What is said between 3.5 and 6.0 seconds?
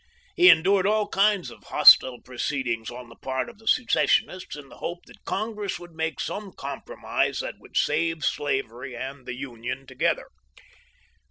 the secessionists, in the hope that Congress would